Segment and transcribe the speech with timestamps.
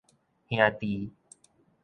[0.49, 1.11] 兄弟